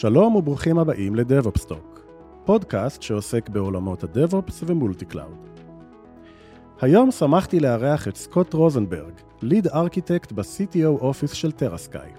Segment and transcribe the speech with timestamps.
[0.00, 2.00] שלום וברוכים הבאים ל DevOps Talk,
[2.44, 5.60] פודקאסט שעוסק בעולמות ה DevOps ו multi cloud.
[6.80, 12.10] היום שמחתי לארח את סקוט רוזנברג, lead architect ב-CTO office של TeraSky.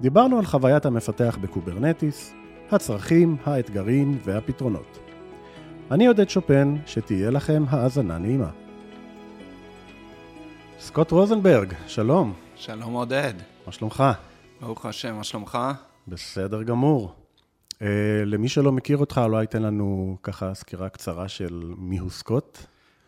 [0.00, 2.34] דיברנו על חוויית המפתח ב Kubernetes,
[2.70, 4.98] הצרכים, האתגרים והפתרונות.
[5.90, 8.50] אני עודד שופן, שתהיה לכם האזנה נעימה.
[10.78, 12.32] סקוט רוזנברג, שלום.
[12.56, 13.34] שלום עודד.
[13.66, 14.04] מה שלומך?
[14.60, 15.58] ברוך השם, מה שלומך?
[16.08, 17.14] בסדר גמור.
[17.72, 17.76] אה,
[18.26, 22.58] למי שלא מכיר אותך, אולי תן לנו ככה סקירה קצרה של מיהו סקוט.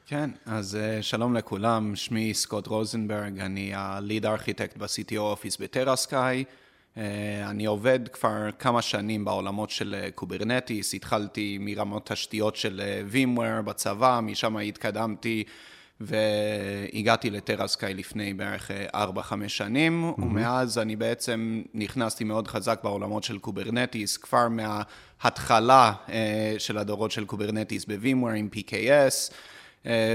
[0.07, 5.67] כן, אז אה, שלום לכולם, שמי סקוט רוזנברג, אני ה lead architect ב-CTO office ב
[5.67, 6.45] TeraSky.
[6.95, 6.99] אה,
[7.45, 12.81] אני עובד כבר כמה שנים בעולמות של Kubernetes, התחלתי מרמות תשתיות של
[13.13, 15.45] VMware בצבא, משם התקדמתי
[16.01, 18.97] והגעתי ל TeraSky לפני בערך 4-5
[19.49, 20.23] שנים, mm-hmm.
[20.23, 25.93] ומאז אני בעצם נכנסתי מאוד חזק בעולמות של Kubernetes, כבר מההתחלה
[26.59, 29.33] של הדורות של Kubernetes ב-VMware עם PKS.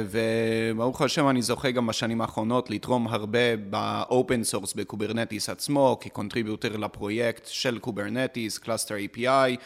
[0.10, 5.98] וברוך השם אני זוכה גם בשנים האחרונות לתרום הרבה ב open source ב Kubernetes עצמו,
[6.02, 9.58] כ contributor לפרויקט של Kubernetes, Cluster API,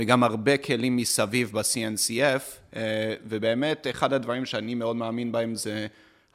[0.00, 2.76] וגם הרבה כלים מסביב ב-CNCF,
[3.28, 5.86] ובאמת אחד הדברים שאני מאוד מאמין בהם זה,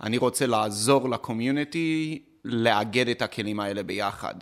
[0.02, 4.36] אני רוצה לעזור ל community לאגד את הכלים האלה ביחד,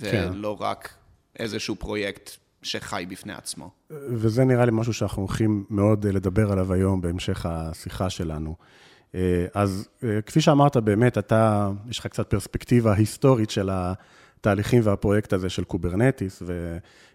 [0.00, 0.28] כן.
[0.32, 0.94] ולא רק
[1.38, 2.30] איזשהו פרויקט
[2.62, 3.70] שחי בפני עצמו.
[3.90, 8.56] וזה נראה לי משהו שאנחנו הולכים מאוד לדבר עליו היום בהמשך השיחה שלנו.
[9.54, 9.88] אז
[10.26, 16.42] כפי שאמרת, באמת, אתה, יש לך קצת פרספקטיבה היסטורית של התהליכים והפרויקט הזה של Kubernetes,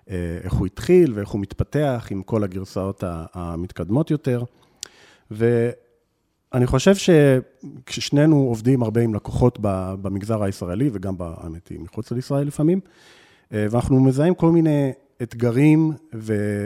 [0.07, 4.43] ואיך הוא התחיל ואיך הוא מתפתח עם כל הגרסאות המתקדמות יותר.
[5.31, 9.57] ואני חושב שכששנינו עובדים הרבה עם לקוחות
[10.01, 12.79] במגזר הישראלי, וגם, האמת היא, מחוץ לישראל לפעמים,
[13.51, 15.91] ואנחנו מזהים כל מיני אתגרים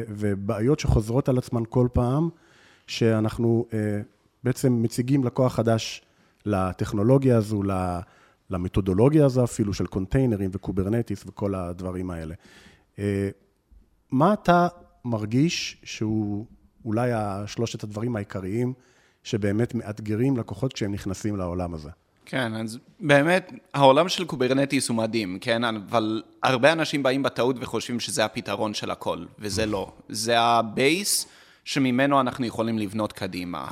[0.07, 2.29] ובעיות שחוזרות על עצמן כל פעם,
[2.87, 3.65] שאנחנו
[4.43, 6.01] בעצם מציגים לקוח חדש
[6.45, 7.63] לטכנולוגיה הזו,
[8.49, 12.35] למתודולוגיה הזו אפילו, של קונטיינרים ו Kubernetes וכל הדברים האלה.
[14.11, 14.67] מה אתה
[15.05, 16.45] מרגיש שהוא
[16.85, 17.11] אולי
[17.47, 18.73] שלושת הדברים העיקריים
[19.23, 21.89] שבאמת מאתגרים לקוחות כשהם נכנסים לעולם הזה?
[22.25, 25.63] כן, אז באמת, העולם של Kubernetes הוא מדהים, כן?
[25.63, 29.91] אבל הרבה אנשים באים בטעות וחושבים שזה הפתרון של הכל, וזה לא.
[30.09, 31.27] זה ה base
[31.63, 33.67] שממנו אנחנו יכולים לבנות קדימה.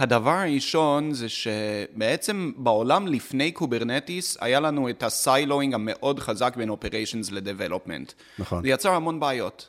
[0.00, 6.68] והדבר הראשון זה שבעצם בעולם לפני Kubernetes, היה לנו את ה siloing המאוד חזק בין
[6.68, 8.12] operations ל development.
[8.38, 8.62] נכון.
[8.62, 9.68] זה יצר המון בעיות.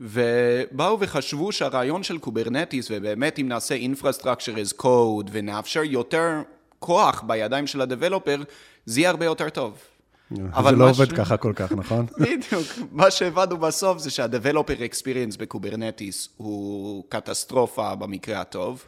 [0.00, 6.42] ובאו וחשבו שהרעיון של Kubernetes, ובאמת אם נעשה Infrastructure as Code ונאפשר יותר
[6.78, 8.42] כוח בידיים של ה developer,
[8.86, 9.78] זה יהיה הרבה יותר טוב.
[10.36, 12.06] זה לא עובד ככה כל כך, נכון?
[12.20, 12.66] בדיוק.
[12.92, 18.84] מה שהבנו בסוף זה שה-Developer Experience ב Kubernetes הוא קטסטרופה במקרה הטוב,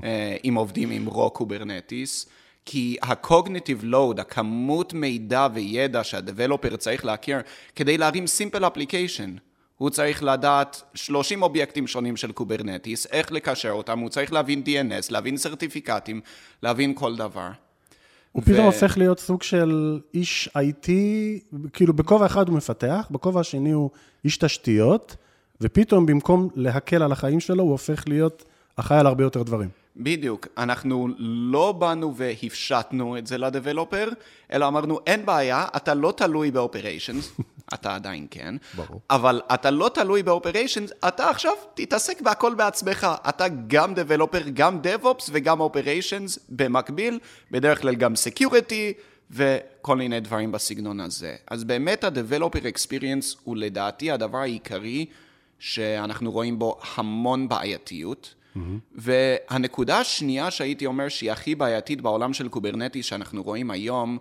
[0.48, 2.26] אם עובדים עם raw Kubernetes,
[2.64, 7.38] כי ה-Cognitive Load, הכמות מידע וידע שה-Developer צריך להכיר
[7.74, 9.40] כדי להרים Simple Application,
[9.78, 15.06] הוא צריך לדעת 30 אובייקטים שונים של Kubernetes, איך לקשר אותם, הוא צריך להבין DNS,
[15.10, 16.20] להבין סרטיפיקטים,
[16.62, 17.48] להבין כל דבר.
[18.36, 18.52] הוא ו...
[18.52, 20.88] פתאום הופך להיות סוג של איש IT,
[21.72, 23.90] כאילו בכובע אחד הוא מפתח, בכובע השני הוא
[24.24, 25.16] איש תשתיות,
[25.60, 28.44] ופתאום במקום להקל על החיים שלו, הוא הופך להיות
[28.76, 29.68] אחראי על הרבה יותר דברים.
[29.96, 30.46] בדיוק.
[30.58, 34.08] אנחנו לא באנו והפשטנו את זה ל developer,
[34.52, 37.32] אלא אמרנו, אין בעיה, אתה לא תלוי ב operations,
[37.74, 39.00] אתה עדיין כן, ברור.
[39.10, 43.06] אבל אתה לא תלוי ב operations, אתה עכשיו תתעסק בהכל בעצמך.
[43.28, 47.18] אתה גם developer, גם DevOps וגם operations במקביל,
[47.50, 48.92] בדרך כלל גם security.
[49.30, 51.36] וכל מיני דברים בסגנון הזה.
[51.50, 55.06] אז באמת ה-Developer Experience הוא לדעתי הדבר העיקרי
[55.58, 58.34] שאנחנו רואים בו המון בעייתיות.
[58.56, 58.94] Mm-hmm.
[58.94, 64.18] והנקודה השנייה שהייתי אומר שהיא הכי בעייתית בעולם של Kubernetes שאנחנו רואים היום,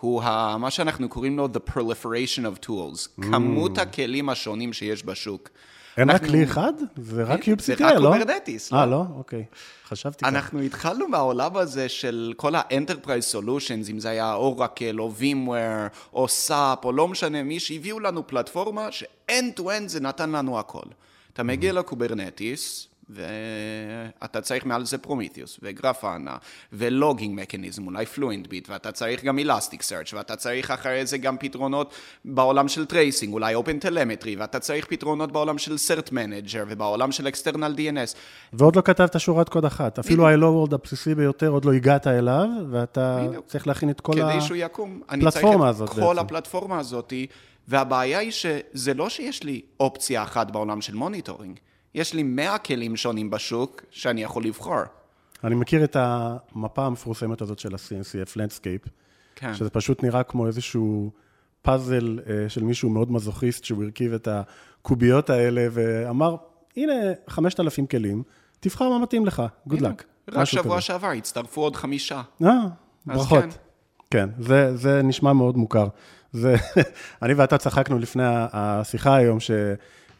[0.00, 3.22] הוא ה, מה שאנחנו קוראים לו The Proliferation of Tools, mm.
[3.22, 5.48] כמות הכלים השונים שיש בשוק.
[5.96, 6.26] אין אנחנו...
[6.26, 6.72] רק כלי אחד?
[6.96, 7.76] זה רק kubectl, לא?
[7.76, 8.78] זה רק Kubernetes, לא?
[8.78, 9.04] אה, לא?
[9.16, 9.44] אוקיי.
[9.88, 10.28] חשבתי ככה.
[10.28, 16.26] אנחנו התחלנו מהעולם הזה של כל ה-Enterprise Solutions, אם זה היה Oracle, או VMware, או
[16.26, 20.86] SAP, או לא משנה מי, שהביאו לנו פלטפורמה ש-end to end זה נתן לנו הכל.
[21.32, 21.74] אתה מגיע mm-hmm.
[21.74, 26.36] ל Kubernetes, ואתה צריך מעל זה Prometheus, ו Grafana,
[26.72, 31.36] ו logging mechanism, אולי Fluent Bit, ואתה צריך גם Elasticsearch, ואתה צריך אחרי זה גם
[31.38, 31.94] פתרונות
[32.24, 38.16] בעולם של tracing, אולי OpenTelemetry, ואתה צריך פתרונות בעולם של cert-manager, ובעולם של External DNS.
[38.52, 39.98] ועוד לא כתבת שורת קוד אחת.
[39.98, 43.46] אפילו ה-Hello World הבסיסי ביותר עוד לא הגעת אליו, ואתה בדיוק.
[43.46, 44.12] צריך להכין את כל
[45.08, 45.88] הפלטפורמה הזאת.
[45.88, 46.18] כל בעצם.
[46.18, 47.12] הפלטפורמה הזאת,
[47.68, 51.58] והבעיה היא שזה לא שיש לי אופציה אחת בעולם של monitoring.
[51.96, 54.80] יש לי 100 כלים שונים בשוק שאני יכול לבחור.
[55.44, 58.88] אני מכיר את המפה המפורסמת הזאת של ה-CNCF Landscape,
[59.36, 59.54] כן.
[59.54, 61.10] שזה פשוט נראה כמו איזשהו
[61.62, 66.36] פאזל אה, של מישהו מאוד מזוכיסט, שהוא הרכיב את הקוביות האלה ואמר,
[66.76, 66.92] הנה
[67.28, 68.22] 5,000 כלים,
[68.60, 70.02] תבחר מה מתאים לך, good luck.
[70.32, 70.80] רק שבוע כזה.
[70.80, 72.22] שעבר הצטרפו עוד חמישה.
[72.44, 72.50] אה,
[73.06, 73.44] ברכות.
[73.44, 73.48] כן,
[74.10, 75.88] כן זה, זה נשמע מאוד מוכר.
[76.32, 76.56] זה,
[77.22, 79.50] אני ואתה צחקנו לפני השיחה היום, ש...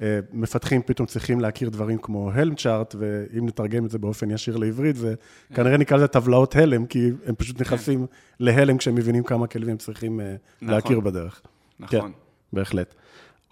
[0.02, 4.56] אה, מפתחים פתאום צריכים להכיר דברים כמו הלם צ'ארט, ואם נתרגם את זה באופן ישיר
[4.56, 5.14] לעברית, זה
[5.54, 8.06] כנראה נקרא לזה טבלאות הלם, כי הם פשוט נכנסים
[8.40, 10.74] להלם כשהם מבינים כמה כלים הם צריכים אה, נכון.
[10.74, 11.40] להכיר בדרך.
[11.80, 12.00] נכון.
[12.00, 12.06] כן,
[12.52, 12.94] בהחלט.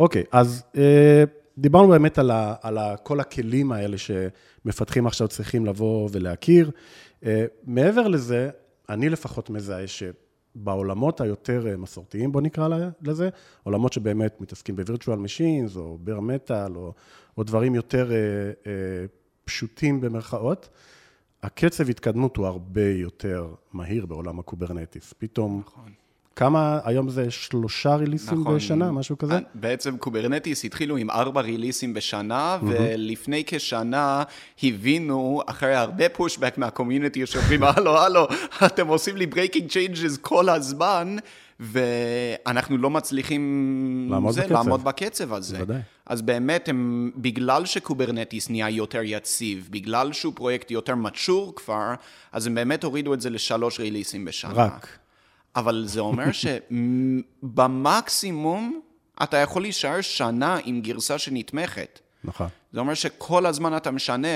[0.00, 1.24] אוקיי, אז אה,
[1.58, 6.70] דיברנו באמת על, ה, על ה, כל הכלים האלה שמפתחים עכשיו צריכים לבוא ולהכיר.
[7.66, 8.50] מעבר לזה,
[8.88, 10.02] אני לפחות מזהה ש...
[10.54, 12.68] בעולמות היותר אה, מסורתיים, בוא נקרא
[13.02, 13.28] לזה,
[13.62, 16.92] עולמות שבאמת מתעסקים ב-virtual machines, או bare metal, או,
[17.38, 18.16] או דברים יותר אה,
[18.66, 18.72] אה,
[19.44, 20.68] פשוטים במרכאות,
[21.42, 25.14] הקצב התקדמות הוא הרבה יותר מהיר בעולם ה Kubernetes.
[25.18, 25.62] פתאום...
[25.66, 25.92] נכון.
[26.36, 29.38] כמה, היום זה שלושה ריליסים נכון, בשנה, משהו כזה?
[29.54, 32.66] בעצם Kubernetes התחילו עם ארבע ריליסים בשנה, mm-hmm.
[32.68, 34.22] ולפני כשנה
[34.62, 38.26] הבינו, אחרי הרבה pushback מה community, שאומרים, הלו, הלו,
[38.66, 41.16] אתם עושים לי breaking changes כל הזמן,
[41.60, 44.54] ואנחנו לא מצליחים לעמוד, זה, בקצב.
[44.54, 45.56] לעמוד בקצב הזה.
[45.56, 45.80] בוודאי.
[46.06, 51.94] אז באמת, הם, בגלל ש Kubernetes נהיה יותר יציב, בגלל שהוא פרויקט יותר mature כבר,
[52.32, 54.52] אז הם באמת הורידו את זה לשלוש ריליסים בשנה.
[54.52, 54.88] רק.
[55.56, 56.26] אבל זה אומר
[57.42, 58.80] שבמקסימום
[59.22, 62.00] אתה יכול להישאר שנה עם גרסה שנתמכת.
[62.24, 62.48] נכון.
[62.72, 64.28] זה אומר שכל הזמן אתה משנה.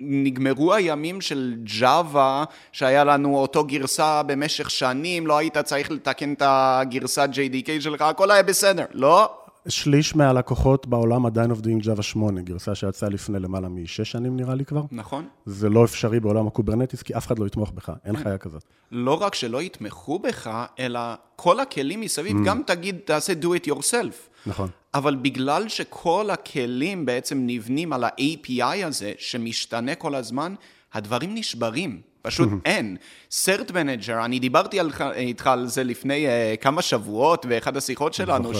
[0.00, 6.42] נגמרו הימים של Java, שהיה לנו אותו גרסה במשך שנים, לא היית צריך לתקן את
[6.44, 8.84] הגרסת JDK שלך, הכל היה בסדר.
[8.92, 14.36] לא, שליש מהלקוחות בעולם עדיין עובדים עם Java 8, גרסה שיצאה לפני למעלה משש שנים
[14.36, 14.82] נראה לי כבר.
[14.92, 15.26] נכון.
[15.46, 18.22] זה לא אפשרי בעולם ה Kubernetes, כי אף אחד לא יתמוך בך, אין כן.
[18.22, 18.64] חיה כזאת.
[18.92, 21.00] לא רק שלא יתמכו בך, אלא
[21.36, 22.46] כל הכלים מסביב, mm.
[22.46, 24.46] גם תגיד, תעשה do it yourself.
[24.46, 24.68] נכון.
[24.94, 30.54] אבל בגלל שכל הכלים בעצם נבנים על ה-API הזה, שמשתנה כל הזמן,
[30.92, 32.00] הדברים נשברים.
[32.26, 32.96] פשוט אין.
[33.30, 38.52] cert-manager, אני דיברתי על, איתך על זה לפני uh, כמה שבועות באחד השיחות שלנו,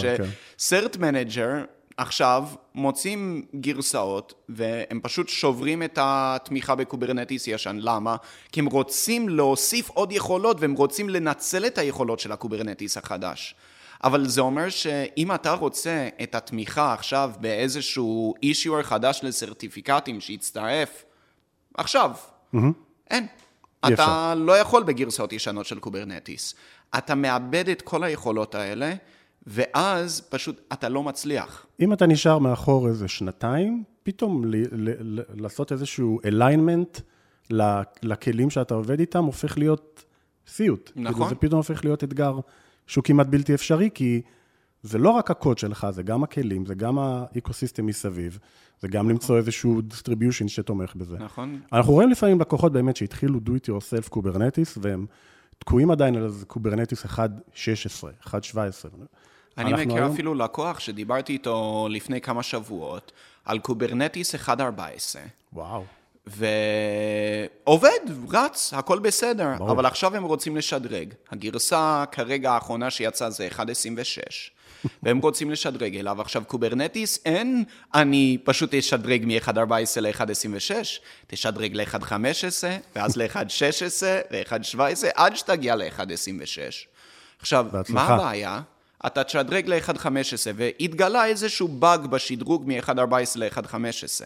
[0.58, 1.64] ש cert-manager
[1.96, 7.76] עכשיו מוצאים גרסאות, והם פשוט שוברים את התמיכה ב Kubernetes ישן.
[7.80, 8.16] למה?
[8.52, 13.54] כי הם רוצים להוסיף עוד יכולות, והם רוצים לנצל את היכולות של ה Kubernetes החדש.
[14.04, 21.04] אבל זה אומר שאם אתה רוצה את התמיכה עכשיו באיזשהו issuer חדש לסרטיפיקטים שיצטרף,
[21.74, 22.10] עכשיו,
[22.54, 22.58] mm-hmm.
[23.10, 23.26] אין.
[23.86, 26.54] אתה לא יכול בגרסאות ישנות של Kubernetes.
[26.98, 28.94] אתה מאבד את כל היכולות האלה,
[29.46, 31.66] ואז פשוט אתה לא מצליח.
[31.80, 37.00] אם אתה נשאר מאחור איזה שנתיים, פתאום ל- ל- ל- לעשות איזשהו alignment
[38.02, 40.04] לכלים שאתה עובד איתם, הופך להיות
[40.48, 40.90] סיוט.
[40.96, 41.14] נכון.
[41.14, 42.38] כאילו זה פתאום הופך להיות אתגר
[42.86, 44.22] שהוא כמעט בלתי אפשרי, כי
[44.86, 48.38] זה לא רק הקוד שלך, זה גם הכלים, זה גם ה ecosystem מסביב.
[48.80, 51.16] זה גם למצוא איזשהו distribution שתומך בזה.
[51.18, 51.60] נכון.
[51.72, 55.06] אנחנו רואים לפעמים לקוחות באמת שהתחילו do it yourself Kubernetes, והם
[55.58, 57.08] תקועים עדיין על Kubernetes 1.16,
[58.24, 58.28] 1.17.
[59.58, 60.12] אני מכיר היום...
[60.12, 63.12] אפילו לקוח שדיברתי איתו לפני כמה שבועות
[63.44, 64.48] על Kubernetes 1.14.
[65.52, 65.84] וואו.
[67.66, 69.70] ועובד, רץ, הכל בסדר, ברור.
[69.70, 71.14] אבל עכשיו הם רוצים לשדרג.
[71.30, 74.55] הגרסה כרגע האחרונה שיצאה זה 1.26.
[75.02, 76.20] והם רוצים לשדרג אליו.
[76.20, 77.64] עכשיו, Kubernetes, אין,
[77.94, 80.72] אני פשוט אשדרג מ-1.14 ל-1.26,
[81.26, 82.64] תשדרג ל-1.15,
[82.96, 86.86] ואז ל-1.16, ל-1.17, עד שתגיע ל-1.26.
[87.40, 87.94] עכשיו, בהצלחה.
[88.08, 88.60] מה הבעיה?
[89.06, 90.06] אתה תשדרג ל-1.15,
[90.54, 94.24] והתגלה איזשהו באג בשדרוג מ-1.14 ל-1.15.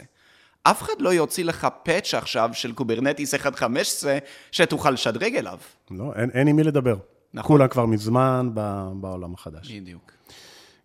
[0.62, 3.66] אף אחד לא יוציא לך patch עכשיו של Kubernetes 1.15
[4.52, 5.58] שתוכל לשדרג אליו.
[5.90, 6.96] לא, אין, אין עם מי לדבר.
[7.34, 7.56] נכון.
[7.56, 8.50] כולם כבר מזמן
[8.94, 9.70] בעולם החדש.
[9.70, 10.12] בדיוק.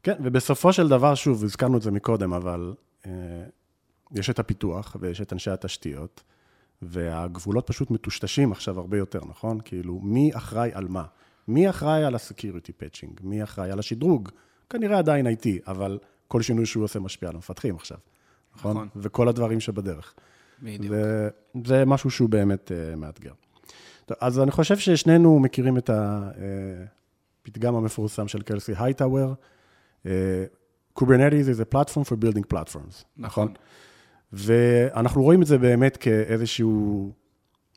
[0.06, 2.74] כן, ובסופו של דבר, שוב, הזכרנו את זה מקודם, אבל
[3.06, 3.12] אה,
[4.12, 6.24] יש את הפיתוח ויש את אנשי התשתיות,
[6.82, 9.60] והגבולות פשוט מטושטשים עכשיו הרבה יותר, נכון?
[9.66, 11.04] כאילו, מי אחראי על מה?
[11.48, 13.20] מי אחראי על ה-security patching?
[13.24, 14.30] מי אחראי על השדרוג?
[14.70, 17.98] כנראה עדיין IT, אבל כל שינוי שהוא עושה משפיע על המפתחים עכשיו,
[18.56, 18.72] נכון?
[18.72, 18.88] נכון.
[18.96, 20.14] וכל הדברים שבדרך.
[20.64, 20.94] בדיוק.
[21.66, 23.34] וזה משהו שהוא באמת uh, מאתגר.
[24.06, 25.90] טוב, אז אני חושב ששנינו מכירים את
[27.44, 29.34] הפתגם המפורסם של קלסי הייטאוור.
[31.00, 33.54] Kubernetes is a platform for building platforms, נכון?
[34.34, 37.12] ואנחנו רואים את זה באמת כאיזשהו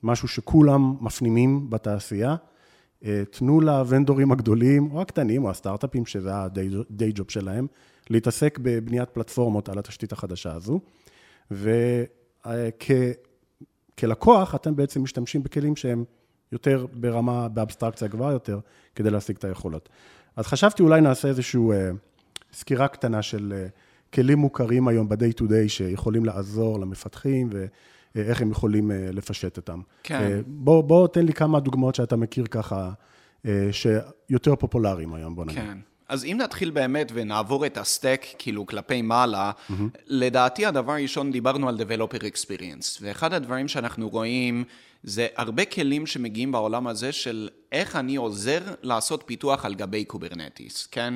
[0.02, 2.36] משהו שכולם מפנימים בתעשייה.
[3.04, 7.66] אה, תנו לוונדורים הגדולים, או הקטנים, או הסטארט-אפים, שזה ה-day job שלהם,
[8.10, 10.80] להתעסק בבניית פלטפורמות על התשתית החדשה הזו.
[13.96, 16.04] וכלקוח, אתם בעצם משתמשים בכלים שהם
[16.52, 18.58] יותר ברמה, באבסטרקציה גבוהה יותר,
[18.94, 19.88] כדי להשיג את היכולות.
[20.36, 21.90] אז חשבתי אולי נעשה איזושהי אה,
[22.58, 23.66] סקירה קטנה של אה,
[24.14, 27.50] כלים מוכרים היום ב-day to day שיכולים לעזור למפתחים,
[28.14, 29.80] ואיך הם יכולים לפשט אותם.
[30.02, 30.40] כן.
[30.46, 32.90] בוא, בוא תן לי כמה דוגמאות שאתה מכיר ככה,
[33.70, 35.58] שיותר פופולריים היום, בוא נגיד.
[35.58, 35.78] כן.
[36.08, 39.72] אז אם נתחיל באמת ונעבור את ה-stack כאילו כלפי מעלה, mm-hmm.
[40.06, 44.64] לדעתי הדבר הראשון דיברנו על Developer Experience, ואחד הדברים שאנחנו רואים
[45.02, 50.86] זה הרבה כלים שמגיעים בעולם הזה של איך אני עוזר לעשות פיתוח על גבי קוברנטיס,
[50.86, 51.14] כן?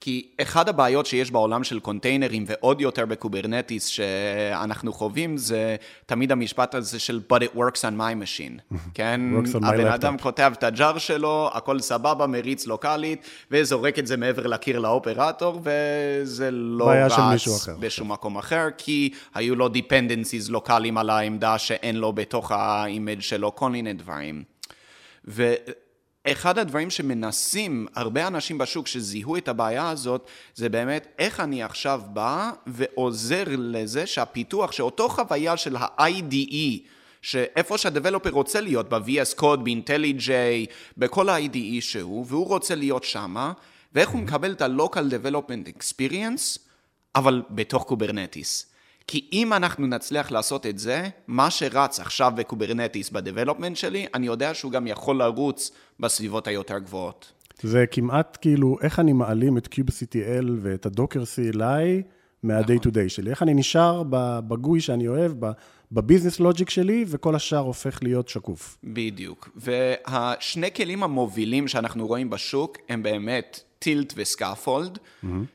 [0.00, 5.76] כי אחד הבעיות שיש בעולם של containerים ועוד יותר בקוברנטיס שאנחנו חווים זה
[6.06, 9.20] תמיד המשפט הזה של but it works on my machine, כן?
[9.62, 14.78] הבן אדם כותב את הג'אר שלו, הכל סבבה, מריץ locally וזורק את זה מעבר לקיר
[14.78, 17.48] ל-operator וזה לא רץ
[17.80, 23.54] בשום מקום אחר כי היו לו dependencies לוקאליים על העמדה שאין לו בתוך ה-image שלו
[23.54, 24.42] כל מיני דברים.
[25.28, 25.54] ו...
[26.26, 32.02] אחד הדברים שמנסים הרבה אנשים בשוק שזיהו את הבעיה הזאת, זה באמת איך אני עכשיו
[32.06, 36.78] בא ועוזר לזה שהפיתוח, שאותו חוויה של ה-IDE,
[37.22, 40.30] שאיפה שה-developer רוצה להיות, ב-VS Code, ב-IntelliJ,
[40.96, 43.52] בכל ה-IDE שהוא, והוא רוצה להיות שמה,
[43.94, 46.58] ואיך הוא מקבל את ה-Local Development Experience,
[47.14, 48.69] אבל בתוך קוברנטיס.
[49.10, 54.54] כי אם אנחנו נצליח לעשות את זה, מה שרץ עכשיו בקוברנטיס ב-development שלי, אני יודע
[54.54, 57.32] שהוא גם יכול לרוץ בסביבות היותר גבוהות.
[57.62, 62.02] זה כמעט כאילו, איך אני מעלים את kubectl ואת ה-Docker CLI
[62.42, 63.30] מה-day to day שלי.
[63.30, 64.02] איך אני נשאר
[64.48, 65.32] ב-Java שאני אוהב,
[65.92, 68.78] ב-business logic שלי, וכל השאר הופך להיות שקוף.
[68.84, 69.48] בדיוק.
[69.56, 74.98] והשני כלים המובילים שאנחנו רואים בשוק, הם באמת Tilt ו-Skaffold.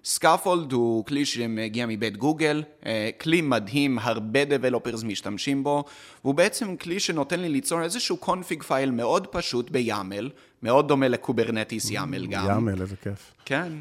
[0.03, 0.71] Skaffold.
[0.71, 5.83] הוא כלי שמגיע מבית גוגל, אה, כלי מדהים, הרבה developers משתמשים בו,
[6.23, 10.29] והוא בעצם כלי שנותן לי ליצור איזשהו config file מאוד פשוט ב-YAML,
[10.63, 12.45] מאוד דומה לקוברנטיס YAML גם.
[12.47, 13.33] YAML, איזה כיף.
[13.45, 13.71] כן,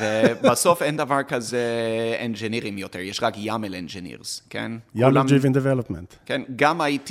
[0.00, 1.66] ובסוף אין דבר כזה
[2.24, 4.72] אנג'ינירים יותר, יש רק YAML engineers, כן?
[4.94, 6.14] יאמל ג'יבין דבלופמנט.
[6.26, 7.10] כן, גם IT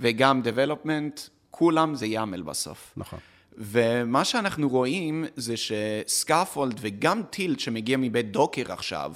[0.00, 2.92] וגם development, כולם זה YAML בסוף.
[2.96, 3.18] נכון.
[3.58, 9.12] ומה שאנחנו רואים זה ש-Skaffold וגם Tilt שמגיע מבית Docker עכשיו,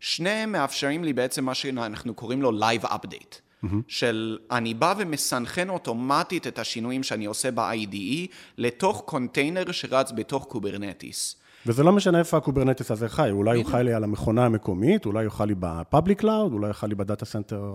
[0.00, 3.34] שניהם מאפשרים לי בעצם מה שאנחנו קוראים לו Live Update.
[3.64, 3.76] Mm-hmm.
[3.88, 8.28] של אני בא ומסנכן אוטומטית את השינויים שאני עושה ב-IDE
[8.58, 11.36] לתוך קונטיינר שרץ בתוך קוברנטיס.
[11.66, 15.24] וזה לא משנה איפה הקוברנטיס הזה חי, אולי הוא חי לי על המכונה המקומית, אולי
[15.24, 17.74] הוא חי לי ב-public cloud, אולי הוא חי לי ב-data center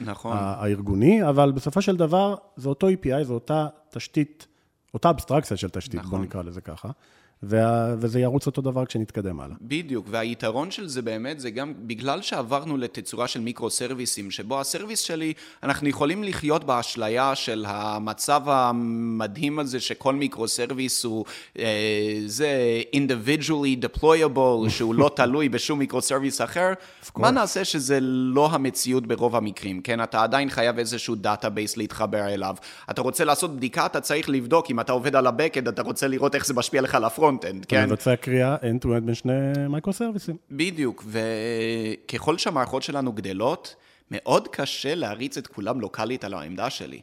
[0.00, 0.36] נכון.
[0.40, 4.46] הארגוני, אבל בסופו של דבר זה אותו API, זו אותה תשתית
[4.94, 6.10] אותה אבסטרקציה של תשתית, נכון.
[6.10, 6.90] בוא נקרא לזה ככה.
[7.42, 9.56] וה, וזה ירוץ אותו דבר כשנתקדם הלאה.
[9.60, 15.32] בדיוק, והיתרון של זה באמת, זה גם בגלל שעברנו לתצורה של micro-serviceים, שבו ה-service שלי,
[15.62, 21.24] אנחנו יכולים לחיות באשליה של המצב המדהים הזה, שכל micro-service הוא,
[21.58, 26.72] אה, זה individually deployable, שהוא לא תלוי בשום micro-service אחר.
[27.16, 30.02] מה נעשה שזה לא המציאות ברוב המקרים, כן?
[30.02, 32.54] אתה עדיין חייב איזשהו database להתחבר אליו.
[32.90, 36.34] אתה רוצה לעשות בדיקה, אתה צריך לבדוק, אם אתה עובד על ה-backend, אתה רוצה לראות
[36.34, 37.29] איך זה משפיע לך על ה-front.
[37.36, 37.88] ה-front-end, כן?
[37.88, 39.32] לבצע קריאה end-to-end בין שני
[39.68, 40.36] micro-serviceים.
[40.50, 43.74] בדיוק, וככל שהמערכות שלנו גדלות,
[44.10, 47.00] מאוד קשה להריץ את כולם locally על העמדה שלי.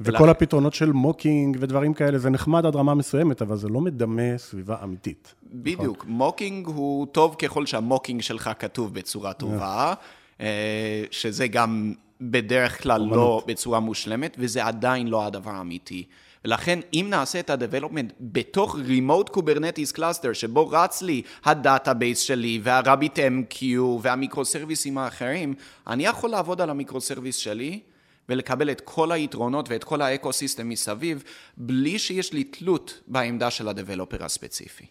[0.00, 0.30] וכל ולה...
[0.30, 4.76] הפתרונות של mocking ודברים כאלה, זה נחמד עד רמה מסוימת, אבל זה לא מדמה סביבה
[4.82, 5.34] אמיתית.
[5.52, 6.10] בדיוק, נכון?
[6.10, 9.94] mocking הוא טוב ככל שה-mocking שלך כתוב בצורה טובה,
[10.40, 16.04] אה, שזה גם בדרך כלל לא בצורה מושלמת, וזה עדיין לא הדבר האמיתי.
[16.44, 23.64] ולכן אם נעשה את ה-development בתוך Remote Kubernetes Cluster, שבו רץ לי ה-database שלי וה-RabbitMQ
[24.02, 25.54] וה-micro-serviceים האחרים,
[25.86, 27.80] אני יכול לעבוד על ה-micro-service שלי
[28.28, 31.24] ולקבל את כל היתרונות ואת כל ה-ecosystem מסביב,
[31.56, 34.86] בלי שיש לי תלות בעמדה של ה-developer הספציפי.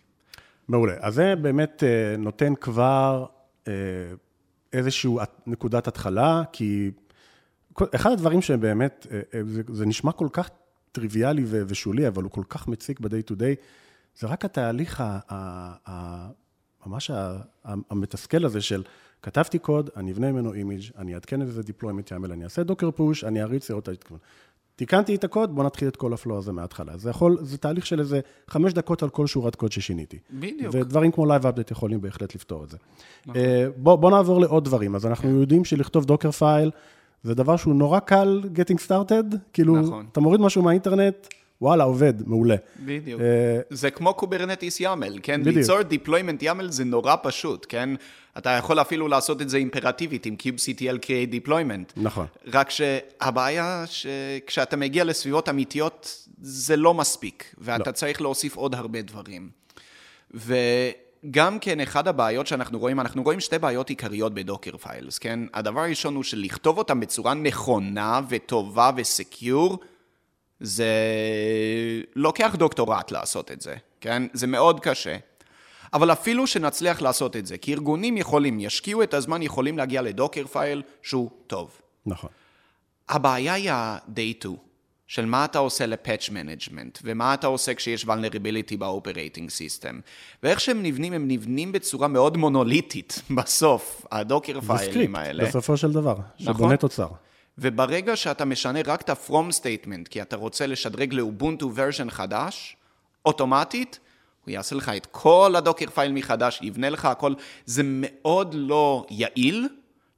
[0.68, 0.94] מעולה.
[1.00, 3.26] אז זה באמת אה, נותן כבר
[3.68, 3.74] אה,
[4.74, 5.12] איזושהי
[5.48, 6.92] נקודת התחלה, כי
[7.96, 10.50] אחד הדברים שבאמת, אה, זה, זה נשמע כל כך
[10.92, 13.56] טריוויאלי ושולי, אבל הוא כל כך מציק ב-day to day,
[14.20, 15.04] זה רק התהליך
[16.86, 17.12] ממש
[17.66, 18.84] המתסכל הזה של
[19.22, 23.24] כתבתי קוד, אני אבנה ממנו image, אני אעדכן איזה deployment YAML, אני אעשה docker push,
[23.24, 24.20] אני אריץ לראות את ההתכוון.
[24.76, 26.98] תיקנתי את הקוד, בוא נתחיל את כל ה-flow הזה מההתחלה.
[26.98, 30.18] זה יכול, זה תהליך של איזה חמש דקות על כל שורת קוד ששיניתי.
[30.32, 30.76] בדיוק.
[30.76, 32.78] ודברים כמו Live Update יכולים בהחלט לפתור את זה.
[33.26, 33.42] נכון.
[33.78, 34.96] בוא, בוא נעבור לעוד דברים.
[34.96, 35.36] אז אנחנו כן.
[35.36, 36.72] יודעים שלכתוב Dockerfile,
[37.24, 40.06] זה דבר שהוא נורא קל getting started, כאילו, נכון.
[40.12, 41.28] אתה מוריד משהו מהאינטרנט,
[41.62, 42.56] וואלה, עובד, מעולה.
[42.86, 43.22] בדיוק.
[43.22, 43.24] Uh,
[43.70, 45.42] זה כמו קוברנטיס YAML, כן?
[45.42, 45.56] בדיוק.
[45.56, 47.90] ליצור deployment YAML זה נורא פשוט, כן?
[48.38, 51.94] אתה יכול אפילו לעשות את זה imperativeית עם kubectl create deployment.
[51.98, 52.26] נכון.
[52.54, 57.96] רק שהבעיה שכשאתה מגיע לסביבות אמיתיות, זה לא מספיק, ואתה לא.
[57.96, 59.50] צריך להוסיף עוד הרבה דברים.
[61.24, 65.40] וגם כן, אחד הבעיות שאנחנו רואים, אנחנו רואים שתי בעיות עיקריות ב-Dockerfiles, כן?
[65.54, 69.80] הדבר הראשון הוא שלכתוב אותם בצורה נכונה וטובה ו-secure,
[70.60, 70.92] זה
[72.16, 74.24] לוקח דוקטורט לעשות את זה, כן?
[74.34, 75.18] זה מאוד קשה.
[75.94, 80.48] אבל אפילו שנצליח לעשות את זה, כי ארגונים יכולים, ישקיעו את הזמן, יכולים להגיע ל
[80.48, 81.82] Dockerfile שהוא טוב.
[82.06, 82.30] נכון.
[83.10, 84.56] הבעיה היא ה-day 2,
[85.08, 90.00] של מה אתה עושה ל patch management, ומה אתה עושה כשיש vulnerability ב operating system.
[90.44, 95.44] ואיך שהם נבנים, הם נבנים בצורה מאוד מונוליטית בסוף, ה Dockerfile ים האלה.
[95.44, 96.76] זה סקריפט, בסופו של דבר, שבונה נכון?
[96.76, 97.08] תוצר.
[97.58, 102.78] וברגע שאתה משנה רק את ה-from statement, כי אתה רוצה לשדרג לאובונטו version חדש,
[103.26, 104.00] אוטומטית,
[104.46, 107.34] הוא יעשה לך את כל הדוקר פייל מחדש, יבנה לך הכל.
[107.66, 109.68] זה מאוד לא יעיל,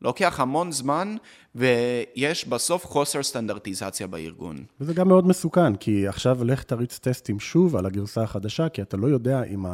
[0.01, 1.15] לוקח המון זמן,
[1.55, 4.63] ויש בסוף חוסר סטנדרטיזציה בארגון.
[4.81, 8.97] וזה גם מאוד מסוכן, כי עכשיו לך תריץ טסטים שוב על הגרסה החדשה, כי אתה
[8.97, 9.65] לא יודע אם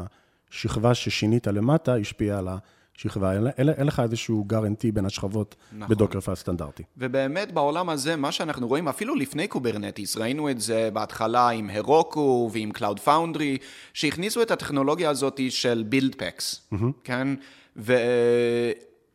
[0.52, 2.58] השכבה ששינית למטה השפיעה על ה...
[2.98, 5.96] שכבה, אין, אין, אין לך איזשהו guarantee בין השכבות נכון.
[5.96, 6.84] ב Dockerfile סטנדרטי.
[6.98, 12.50] ובאמת בעולם הזה, מה שאנחנו רואים, אפילו לפני Kubernetes, ראינו את זה בהתחלה עם Heroku
[12.54, 13.64] ועם Cloud Foundry,
[13.94, 16.86] שהכניסו את הטכנולוגיה הזאת של buildpacks, mm-hmm.
[17.04, 17.28] כן?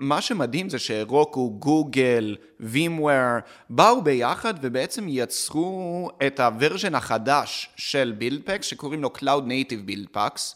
[0.01, 3.41] ומה שמדהים זה ש Heroku, Google, VMware,
[3.71, 10.55] באו ביחד ובעצם יצרו את ה version החדש של buildpacks, שקוראים לו Cloud Native Packs.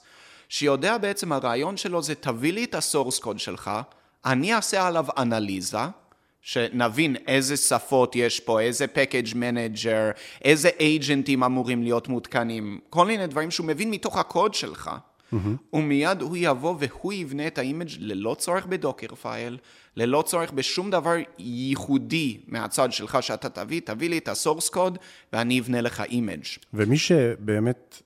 [0.49, 3.71] שיודע בעצם הרעיון שלו זה תביא לי את ה source code שלך,
[4.25, 5.79] אני אעשה עליו אנליזה,
[6.43, 10.11] שנבין איזה שפות יש פה, איזה package manager,
[10.45, 14.91] איזה agent ים אמורים להיות מותקנים, כל מיני דברים שהוא מבין מתוך הקוד שלך.
[15.35, 15.77] Mm-hmm.
[15.77, 19.59] ומיד הוא יבוא והוא יבנה את ה image ללא צורך ב Dockerfile,
[19.97, 24.99] ללא צורך בשום דבר ייחודי מהצד שלך שאתה תביא, תביא לי את ה source code
[25.33, 26.45] ואני אבנה לך image.
[26.75, 28.03] ומי שבאמת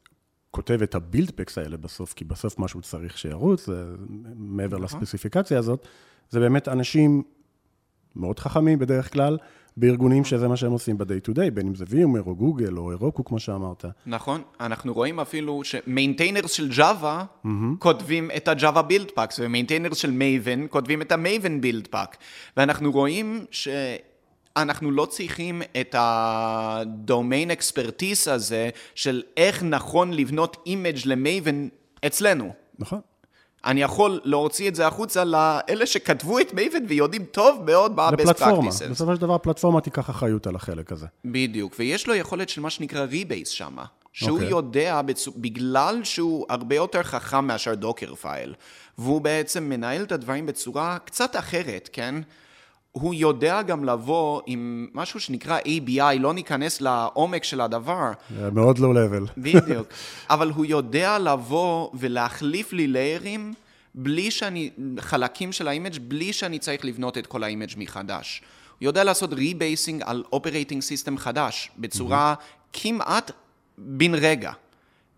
[0.50, 3.84] כותב את ה buildpacks האלה בסוף, כי בסוף משהו צריך שירוץ, זה
[4.36, 5.00] מעבר נכון.
[5.00, 5.86] לספציפיקציה הזאת,
[6.30, 7.22] זה באמת אנשים
[8.16, 9.38] מאוד חכמים בדרך כלל,
[9.78, 12.90] בארגונים שזה מה שהם עושים ב-day to day, בין אם זה VMware או גוגל או
[12.90, 13.84] Heroku, כמו שאמרת.
[14.06, 17.02] נכון, אנחנו רואים אפילו ש maintainers של Java
[17.44, 17.48] mm-hmm.
[17.78, 22.16] כותבים את ה-Java Build Packs, ו maintainers של Maven כותבים את ה-Maven Build Pack,
[22.56, 23.68] ואנחנו רואים ש...
[24.56, 31.68] אנחנו לא צריכים את ה domain expertise הזה של איך נכון לבנות image ל Maven
[32.06, 32.52] אצלנו.
[32.78, 33.00] נכון.
[33.64, 38.40] אני יכול להוציא את זה החוצה לאלה שכתבו את Maven ויודעים טוב מאוד מה ה-best
[38.40, 38.90] practices.
[38.90, 41.06] בסופו של דבר הפלטפורמה תיקח אחריות על החלק הזה.
[41.24, 43.76] בדיוק, ויש לו יכולת של מה שנקרא rebase שם.
[44.12, 44.42] שהוא okay.
[44.42, 44.50] אוקיי.
[44.50, 45.00] יודע.
[45.36, 48.54] בגלל שהוא הרבה יותר חכם מאשר Dockerfile,
[48.98, 52.14] והוא בעצם מנהל את הדברים בצורה קצת אחרת, כן?
[53.00, 58.10] הוא יודע גם לבוא עם משהו שנקרא ABI, לא ניכנס לעומק של הדבר.
[58.52, 59.26] מאוד low level.
[59.36, 59.88] בדיוק.
[60.30, 63.54] אבל הוא יודע לבוא ולהחליף לי layer ים
[63.94, 68.42] בלי שאני, חלקים של ה image בלי שאני צריך לבנות את כל ה image מחדש.
[68.78, 72.68] הוא יודע לעשות rebasing על operating system חדש, בצורה mm-hmm.
[72.72, 73.30] כמעט
[73.78, 74.52] בן רגע.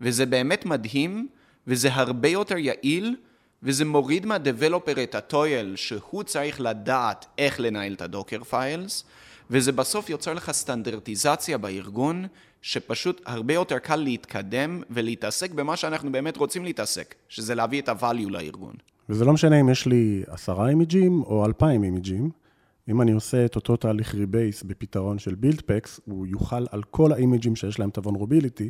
[0.01, 1.27] וזה באמת מדהים,
[1.67, 3.15] וזה הרבה יותר יעיל.
[3.63, 9.03] וזה מוריד מה developer את ה toil שהוא צריך לדעת איך לנהל את ה Dockerfiles,
[9.49, 12.25] וזה בסוף יוצר לך סטנדרטיזציה בארגון,
[12.61, 18.29] שפשוט הרבה יותר קל להתקדם ולהתעסק במה שאנחנו באמת רוצים להתעסק, שזה להביא את ה-value
[18.29, 18.73] לארגון.
[19.09, 22.29] וזה לא משנה אם יש לי עשרה image ים או אלפיים image ים,
[22.89, 27.16] אם אני עושה את אותו תהליך rebase בפתרון של buildpacks, הוא יוכל על כל ה
[27.16, 28.69] image ים שיש להם את ה-vulnerability,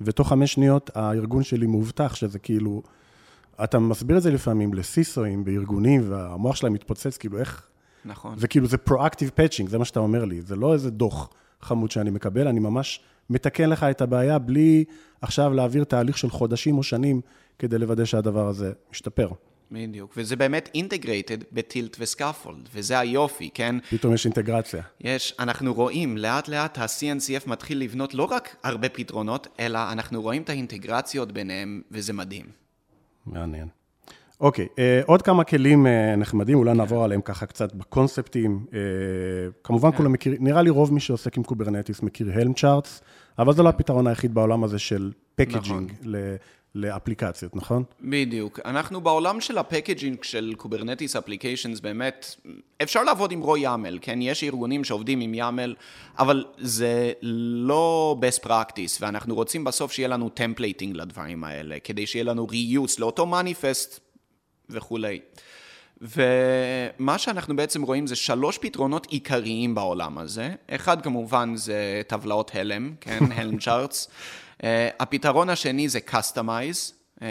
[0.00, 2.82] ותוך חמש שניות הארגון שלי מובטח שזה כאילו...
[3.64, 7.68] אתה מסביר את זה לפעמים ל CISO אים בארגונים, והמוח שלהם מתפוצץ, כאילו איך...
[8.04, 8.38] נכון.
[8.38, 10.40] זה כאילו, זה proactive patching, זה מה שאתה אומר לי.
[10.40, 14.84] זה לא איזה דוח חמוד שאני מקבל, אני ממש מתקן לך את הבעיה בלי
[15.22, 17.20] עכשיו להעביר תהליך של חודשים או שנים
[17.58, 19.28] כדי לוודא שהדבר הזה משתפר.
[19.70, 23.76] בדיוק, וזה באמת integrated ב Tilt ו Skaffold, וזה היופי, כן?
[23.90, 24.82] פתאום יש אינטגרציה.
[25.00, 30.42] יש, אנחנו רואים, לאט לאט ה-CNCF מתחיל לבנות לא רק הרבה פתרונות, אלא אנחנו רואים
[30.42, 32.65] את האינטגרציות ביניהם, וזה מדהים.
[33.26, 33.68] מעניין.
[34.40, 38.66] אוקיי, אה, עוד כמה כלים אה, נחמדים, אולי נעבור עליהם ככה קצת בקונספטים.
[38.74, 38.78] אה,
[39.64, 39.96] כמובן כן.
[39.96, 43.02] כולם מכירים, נראה לי רוב מי שעוסק עם Kubernetes מכיר Helm charts,
[43.38, 45.92] אבל זה לא הפתרון היחיד בעולם הזה של packaging
[46.76, 47.84] לאפליקציות, נכון?
[48.00, 48.60] בדיוק.
[48.64, 52.36] אנחנו בעולם של ה packaging של Kubernetes applications, באמת,
[52.82, 54.22] אפשר לעבוד עם raw YAML, כן?
[54.22, 55.74] יש ארגונים שעובדים עם YAML,
[56.18, 62.24] אבל זה לא best practice, ואנחנו רוצים בסוף שיהיה לנו templating לדברים האלה, כדי שיהיה
[62.24, 64.00] לנו reuse לאותו מניפסט
[64.70, 65.20] וכולי.
[66.00, 70.54] ומה שאנחנו בעצם רואים זה שלוש פתרונות עיקריים בעולם הזה.
[70.70, 74.08] אחד כמובן זה טבלאות Helm, כן, Helm charts.
[74.60, 74.64] Uh,
[75.00, 77.22] הפתרון השני זה Kustomize, uh,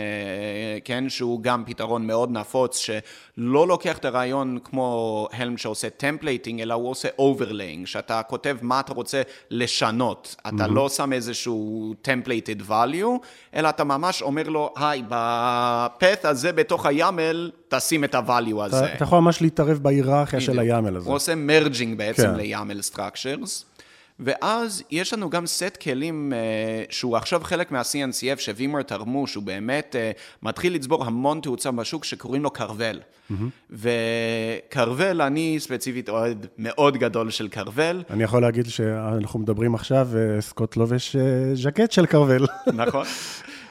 [0.84, 6.74] כן, שהוא גם פתרון מאוד נפוץ, שלא לוקח את הרעיון כמו Helm שעושה templating, אלא
[6.74, 10.36] הוא עושה overlaying, שאתה כותב מה אתה רוצה לשנות.
[10.48, 16.86] אתה לא שם איזשהו templated value, אלא אתה ממש אומר לו, היי, בפת הזה בתוך
[16.86, 18.86] היאמל, תשים את ה-value הזה.
[18.86, 20.60] אתה, אתה יכול ממש להתערב בהיררכיה של.
[20.60, 21.08] היאמל הזה.
[21.08, 22.36] הוא עושה מרג'ינג בעצם כן.
[22.36, 23.75] ל-YAML structures.
[24.20, 29.96] ואז יש לנו גם סט כלים uh, שהוא עכשיו חלק מה-CNCF שווימר תרמו, שהוא באמת
[29.96, 33.00] uh, מתחיל לצבור המון תאוצה בשוק שקוראים לו קרוול.
[33.32, 33.34] Mm-hmm.
[33.72, 38.04] וקרוול, אני ספציפית אוהד מאוד גדול של קרוול.
[38.10, 41.22] אני יכול להגיד שאנחנו מדברים עכשיו, וסקוט לובש אה,
[41.56, 42.48] ז'קט של Carvel.
[42.74, 43.06] נכון.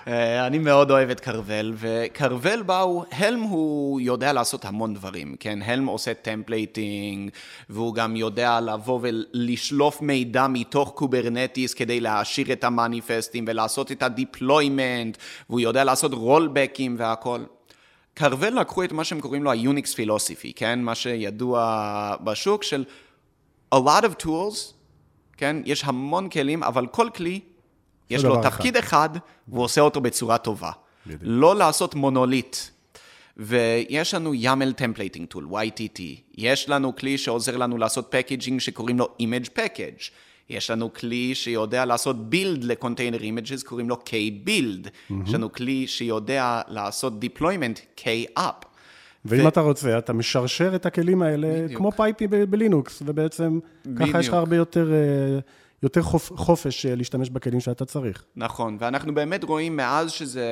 [0.08, 5.36] אה, אני מאוד אוהב את Carvel, ו Carvel באו, Helm הוא יודע לעשות המון דברים,
[5.40, 5.58] כן?
[5.62, 7.30] Helm עושה templating,
[7.68, 14.12] והוא גם יודע לבוא ולשלוף מידע מתוך Kubernetes כדי להעשיר את המניפסטים ולעשות את ה
[14.12, 17.40] deployment, והוא יודע לעשות rollback ים והכל.
[18.14, 20.82] Carvel לקחו את מה שהם קוראים לו ה-Unix philosophy, כן?
[20.82, 22.84] מה שידוע בשוק של
[23.74, 24.72] a lot of tools,
[25.36, 25.56] כן?
[25.64, 27.40] יש המון כלים, אבל כל כלי,
[28.10, 28.42] יש לו.
[28.42, 29.10] תפקיד אחד,
[29.48, 30.70] והוא עושה אותו בצורה טובה.
[31.06, 31.22] בדיוק.
[31.24, 32.56] לא לעשות מונוליט.
[33.36, 36.00] ויש לנו YAML Templating Tool, YTT.
[36.38, 40.10] יש לנו כלי שעוזר לנו לעשות packaging שקוראים לו Image Package.
[40.50, 44.88] יש לנו כלי שיודע לעשות build ל container images, קוראים לו kbld.
[45.26, 48.66] יש לנו כלי שיודע לעשות deployment kapp.
[49.24, 51.78] ואם אתה רוצה, אתה משרשר את הכלים האלה, בדיוק.
[51.78, 53.58] כמו pipe בלינוקס, ובעצם
[53.96, 54.34] ככה יש לך בדיוק.
[54.34, 55.38] הרבה יותר, אה,
[55.84, 58.24] יותר חופ, חופש אה, להשתמש בכלים שאתה צריך.
[58.36, 60.50] נכון, ואנחנו באמת רואים מאז שזה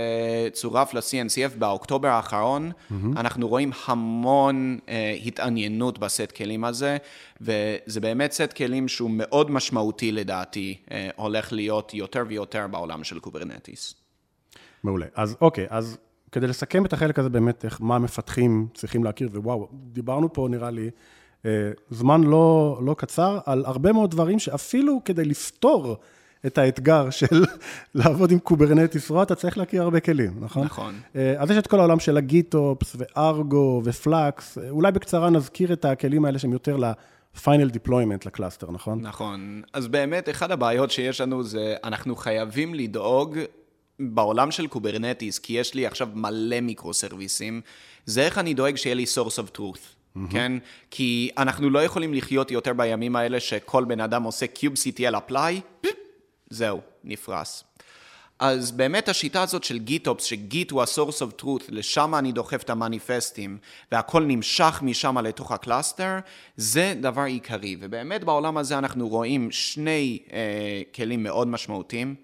[0.53, 2.95] צורף ל-CNCF באוקטובר האחרון, mm-hmm.
[3.17, 4.91] אנחנו רואים המון uh,
[5.27, 6.97] התעניינות בסט כלים הזה,
[7.41, 13.21] וזה באמת סט כלים שהוא מאוד משמעותי לדעתי, uh, הולך להיות יותר ויותר בעולם של
[13.21, 13.95] קוברנטיס.
[14.85, 15.07] מעולה.
[15.15, 15.99] אז אוקיי, אז
[16.33, 20.71] כדי לסכם את החלק הזה באמת, איך, מה המפתחים צריכים להכיר, וואו, דיברנו פה, נראה
[20.71, 20.91] לי,
[21.91, 25.97] זמן לא, לא קצר, על הרבה מאוד דברים שאפילו כדי לפתור
[26.47, 27.45] את האתגר של
[27.95, 30.65] לעבוד עם קוברנטיס raw, אתה צריך להכיר הרבה כלים, נכון?
[30.65, 31.01] נכון.
[31.17, 35.73] אה, אז יש את כל העולם של ה GitOps וארגו ופלאקס, אה, אולי בקצרה נזכיר
[35.73, 39.01] את הכלים האלה שהם יותר ל-final deployment לקלאסטר, נכון?
[39.01, 39.63] נכון.
[39.73, 43.39] אז באמת, אחת הבעיות שיש לנו זה, אנחנו חייבים לדאוג
[44.01, 47.61] בעולם של קוברנטיס, כי יש לי עכשיו מלא מיקרו-סרוויסים,
[48.07, 50.02] זה איך אני דואג שיהיה לי source of truth.
[50.17, 50.33] Mm-hmm.
[50.33, 50.53] כן?
[50.91, 54.47] כי אנחנו לא יכולים לחיות יותר בימים האלה שכל בן אדם עושה
[55.15, 55.97] apply, פיפ,
[56.51, 57.65] זהו, נפרס.
[58.39, 62.71] אז באמת השיטה הזאת של GitOps, שגיט הוא ה-source of truth, לשם אני דוחף את
[62.71, 63.59] המניפסטים,
[63.93, 66.19] והכל נמשך משם לתוך הקלאסטר,
[66.57, 67.77] זה דבר עיקרי.
[67.81, 72.15] ובאמת בעולם הזה אנחנו רואים שני אה, כלים מאוד משמעותיים,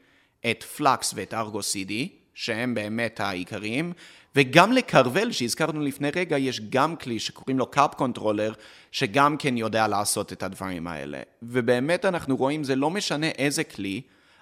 [0.51, 1.92] את Flux ואת Argo CD,
[2.38, 3.92] שהם באמת העיקריים,
[4.37, 8.53] וגם ל Carvel, שהזכרנו לפני רגע, יש גם כלי שקוראים לו kapp-controller,
[8.92, 11.18] שגם כן יודע לעשות את הדברים האלה.
[11.42, 14.01] ובאמת אנחנו רואים, זה לא משנה איזה כלי,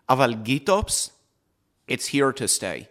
[0.09, 1.11] אבל GitOps,
[1.91, 2.85] it's here to stay.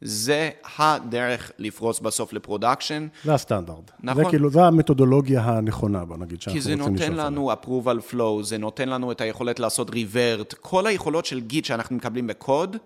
[0.00, 3.90] זה הדרך לפרוס בסוף ל production, זה הסטנדרט.
[4.00, 4.24] נכון.
[4.24, 7.24] זה כאילו, זה המתודולוגיה הנכונה, בוא נגיד, כי שאנחנו זה רוצים נותן לשאוף עליה.
[7.24, 11.96] לנו approval flow, זה נותן לנו את היכולת לעשות revert, כל היכולות של גיט שאנחנו
[11.96, 12.76] מקבלים בקוד,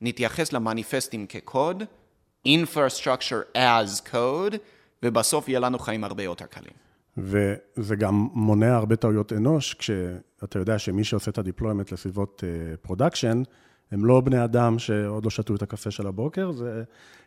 [0.00, 1.82] נתייחס למניפסטים כקוד,
[2.48, 4.56] infrastructure as code,
[5.02, 6.72] ובסוף יהיה לנו חיים הרבה יותר קלים.
[7.16, 12.44] וזה גם מונע הרבה טעויות אנוש, כשאתה יודע שמי שעושה את ה deployment לסביבות
[12.82, 13.42] production,
[13.92, 16.82] הם לא בני אדם שעוד לא שתו את הקפה של הבוקר, זה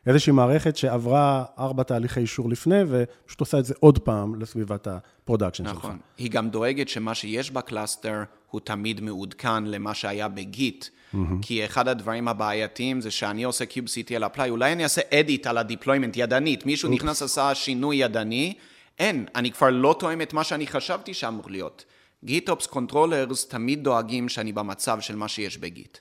[0.08, 4.94] איזושהי מערכת שעברה ארבע תהליכי אישור לפני, ופשוט עושה את זה עוד פעם לסביבת ה
[4.94, 5.78] production שלך.
[5.78, 5.98] נכון.
[6.18, 10.86] היא גם דואגת שמה שיש בקלאסטר הוא תמיד מעודכן למה שהיה בגיט.
[10.86, 11.18] Mm-hmm.
[11.42, 16.16] כי אחד הדברים הבעייתיים זה שאני עושה kubectl apply, אולי אני אעשה edit על ה-deployment
[16.16, 16.94] ידנית, מישהו Oops.
[16.94, 18.54] נכנס עשה שינוי ידני,
[19.00, 21.86] אין, אני כבר לא תואם את מה שאני חשבתי שאמור להיות.
[22.26, 25.98] GitOps Controllers תמיד דואגים שאני במצב של מה שיש בגיט.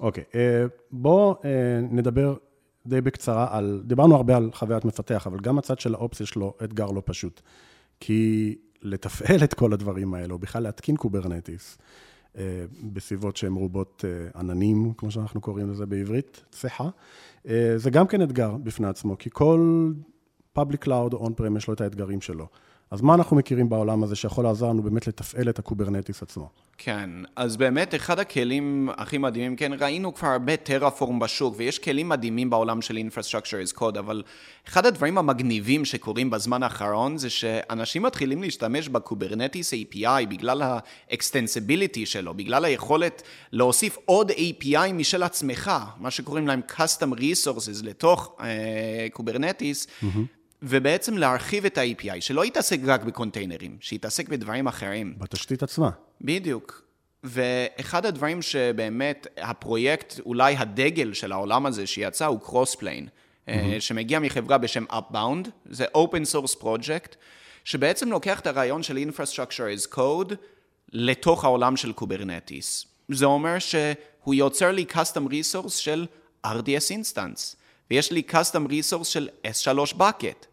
[0.00, 2.34] אוקיי, אה, בואו אה, נדבר
[2.86, 6.54] די בקצרה על, דיברנו הרבה על חוויית מפתח, אבל גם הצד של האופס יש לו
[6.64, 7.40] אתגר לא פשוט.
[8.00, 11.78] כי לתפעל את כל הדברים האלה, או בכלל להתקין קוברנטיס,
[12.36, 14.04] אה, בסביבות שהן רובות
[14.34, 16.88] עננים, כמו שאנחנו קוראים לזה בעברית, צחה,
[17.76, 19.90] זה גם כן אתגר בפני עצמו, כי כל
[20.58, 22.46] public cloud on-prem יש לו את האתגרים שלו.
[22.90, 26.48] אז מה אנחנו מכירים בעולם הזה שיכול לעזור לנו באמת לתפעל את הקוברנטיס עצמו?
[26.78, 32.08] כן, אז באמת אחד הכלים הכי מדהימים, כן, ראינו כבר הרבה Terraform בשוק, ויש כלים
[32.08, 34.22] מדהימים בעולם של Infrastructure as Code, אבל
[34.68, 42.34] אחד הדברים המגניבים שקורים בזמן האחרון זה שאנשים מתחילים להשתמש בקוברנטיס API בגלל ה-extensibility שלו,
[42.34, 43.22] בגלל היכולת
[43.52, 48.36] להוסיף עוד API משל עצמך, מה שקוראים להם Custom Resources לתוך
[49.12, 49.86] קוברנטיס.
[49.86, 50.35] Uh, mm-hmm.
[50.62, 55.14] ובעצם להרחיב את ה-API, שלא יתעסק רק בקונטיינרים, שיתעסק בדברים אחרים.
[55.18, 55.90] בתשתית עצמה.
[56.20, 56.82] בדיוק.
[57.24, 63.50] ואחד הדברים שבאמת הפרויקט, אולי הדגל של העולם הזה שיצא, הוא Crossplane, mm-hmm.
[63.80, 67.16] שמגיע מחברה בשם Upbound, זה open source project,
[67.64, 70.34] שבעצם לוקח את הרעיון של Infrastructure as Code
[70.92, 72.86] לתוך העולם של קוברנטיס.
[73.08, 76.06] זה אומר שהוא יוצר לי custom resource של
[76.46, 77.56] RDS instance.
[77.90, 80.46] ויש לי custom resource של S3 bucket.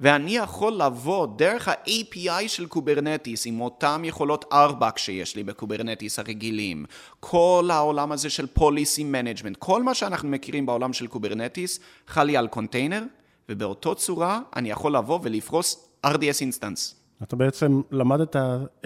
[0.00, 6.84] ואני יכול לבוא דרך ה-API של קוברנטיס עם אותם יכולות RBAC שיש לי בקוברנטיס הרגילים,
[7.20, 12.36] כל העולם הזה של policy management, כל מה שאנחנו מכירים בעולם של קוברנטיס חל לי
[12.36, 13.02] על קונטיינר,
[13.48, 16.94] ובאותו צורה אני יכול לבוא ולפרוס RDS instance.
[17.22, 18.36] אתה בעצם למדת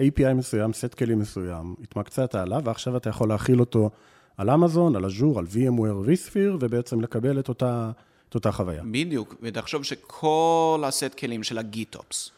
[0.01, 3.89] API מסוים, סט כלים מסוים, התמקצעת עליו, ועכשיו אתה יכול להחיל אותו
[4.37, 7.91] על אמזון, על אג'ור, על VMware vSphere, ובעצם לקבל את אותה,
[8.29, 8.83] את אותה חוויה.
[8.91, 12.31] בדיוק, ותחשוב שכל הסט כלים של ה GitOps,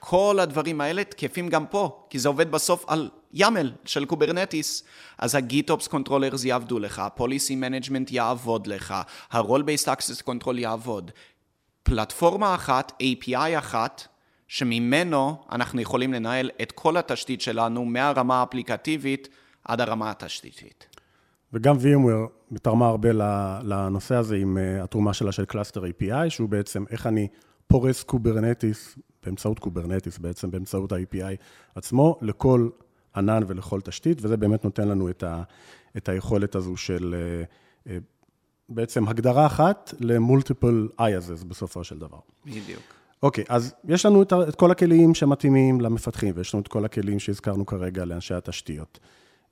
[0.00, 4.84] כל הדברים האלה תקפים גם פה, כי זה עובד בסוף על YAML של קוברנטיס.
[5.18, 8.94] אז ה GitOps controllers יעבדו לך, ה-Policy Management יעבוד לך,
[9.30, 11.10] ה-Role-Based Access Control יעבוד.
[11.82, 14.06] פלטפורמה אחת, API אחת,
[14.48, 19.28] שממנו אנחנו יכולים לנהל את כל התשתית שלנו מהרמה האפליקטיבית
[19.64, 20.97] עד הרמה התשתיתית.
[21.52, 23.08] וגם VMware תרמה הרבה
[23.62, 27.28] לנושא הזה עם אה, התרומה שלה של Cluster API, שהוא בעצם איך אני
[27.66, 31.36] פורס קוברנטיס, באמצעות קוברנטיס, בעצם באמצעות ה-API
[31.74, 32.68] עצמו, לכל
[33.16, 35.42] ענן ולכל תשתית, וזה באמת נותן לנו את, ה,
[35.96, 37.44] את היכולת הזו של אה,
[37.92, 37.98] אה,
[38.68, 42.18] בעצם הגדרה אחת למולטיפל IASs בסופו של דבר.
[42.46, 42.82] בדיוק.
[43.22, 47.18] אוקיי, אז יש לנו את, את כל הכלים שמתאימים למפתחים, ויש לנו את כל הכלים
[47.18, 48.98] שהזכרנו כרגע לאנשי התשתיות.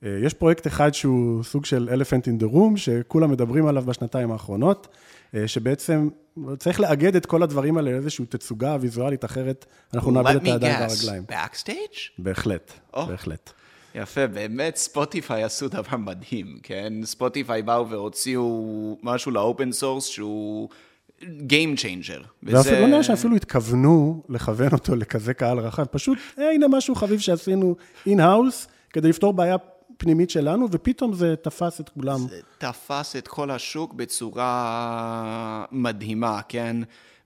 [0.03, 4.31] אה, יש פרויקט אחד שהוא סוג של elephant in the room, שכולם מדברים עליו בשנתיים
[4.31, 4.87] האחרונות,
[5.35, 6.09] אה, שבעצם
[6.57, 11.23] צריך לאגד את כל הדברים האלה לאיזושהי תצוגה ויזואלית, אחרת אנחנו נאבד את הידיים והרגליים.
[11.29, 11.97] Backstage?
[12.17, 12.99] בהחלט, oh.
[13.07, 13.51] בהחלט.
[13.95, 16.93] יפה, באמת ספוטיפיי עשו דבר מדהים, כן?
[17.03, 20.69] ספוטיפיי באו והוציאו משהו ל open source שהוא
[21.21, 22.23] Game Changer.
[22.43, 22.79] וזה...
[22.79, 28.67] לא נראה שאפילו התכוונו לכוון אותו לכזה קהל רחב, פשוט, הנה משהו חביב שעשינו in-house,
[28.93, 29.55] כדי לפתור בעיה
[29.97, 32.17] פנימית שלנו, ופתאום זה תפס את כולם.
[32.17, 36.77] זה תפס את כל השוק בצורה מדהימה, כן?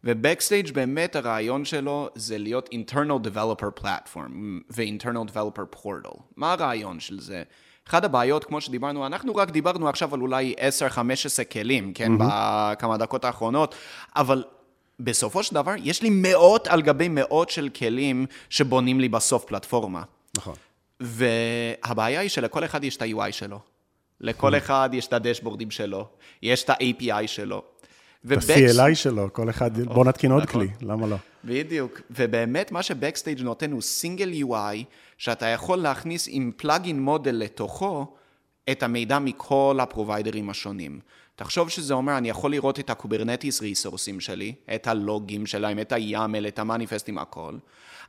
[0.04, 4.32] ובקסטייג' באמת הרעיון שלו זה להיות internal developer platform
[4.70, 6.20] ו-internal developer portal.
[6.36, 7.44] מה הרעיון של זה?
[7.88, 10.56] אחת הבעיות, כמו שדיברנו, אנחנו רק דיברנו עכשיו על אולי
[11.40, 12.24] 10-15 כלים, כן, mm-hmm.
[12.28, 13.76] בכמה דקות האחרונות,
[14.16, 14.44] אבל
[15.00, 20.04] בסופו של דבר, יש לי מאות על גבי מאות של כלים שבונים לי בסוף פלטפורמה.
[20.38, 20.56] נכון.
[21.02, 23.60] והבעיה היא שלכל אחד יש את ה-UI שלו.
[24.22, 26.08] לכל אחד יש את הדשבורדים שלו,
[26.42, 27.64] יש את ה-API שלו.
[28.26, 30.68] את ה-CLI שלו, כל אחד, בוא נתקין עוד נכון.
[30.68, 31.16] כלי, למה לא?
[31.44, 34.84] בדיוק, ובאמת מה ש Backstage נותן הוא single UI,
[35.18, 38.16] שאתה יכול להכניס עם plugin model לתוכו
[38.72, 41.00] את המידע מכל ה provider ים השונים.
[41.36, 45.92] תחשוב שזה אומר, אני יכול לראות את הקוברנטיס resource ים שלי, את הלוגים שלהם, את
[45.92, 47.54] ה-YAML, את המניפסטים, הכל.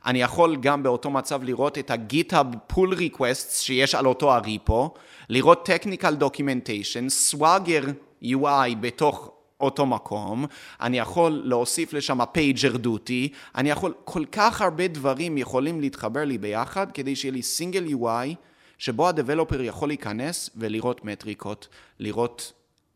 [0.05, 4.93] אני יכול גם באותו מצב לראות את ה-GitHub pull requests שיש על אותו ה repo,
[5.29, 7.85] לראות technical documentation, swagger
[8.23, 10.45] UI בתוך אותו מקום,
[10.81, 16.37] אני יכול להוסיף לשם pager duty, אני יכול, כל כך הרבה דברים יכולים להתחבר לי
[16.37, 18.35] ביחד כדי שיהיה לי סינגל UI
[18.77, 21.67] שבו הדבלופר יכול להיכנס ולראות מטריקות,
[21.99, 22.53] לראות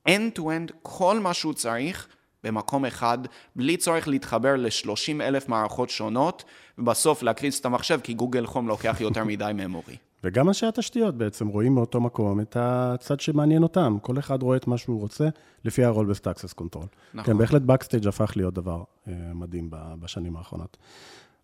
[0.10, 2.08] end-to-end כל מה שהוא צריך
[2.44, 3.18] במקום אחד,
[3.56, 6.44] בלי צורך להתחבר ל-30 אלף מערכות שונות,
[6.78, 9.96] ובסוף להקריץ את המחשב, כי גוגל חום לוקח יותר מדי ממורי.
[10.24, 13.98] וגם אנשי התשתיות בעצם רואים מאותו מקום את הצד שמעניין אותם.
[14.02, 15.28] כל אחד רואה את מה שהוא רוצה
[15.66, 16.86] לפי ה-Role-Based Access Control.
[17.14, 17.34] נכון.
[17.34, 20.78] כן, בהחלט Backstage הפך להיות דבר אה, מדהים בשנים האחרונות.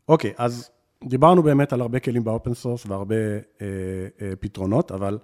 [0.09, 0.69] אוקיי, אז
[1.03, 3.67] דיברנו באמת על הרבה כלים ב open source והרבה אה,
[4.21, 5.17] אה, פתרונות, אבל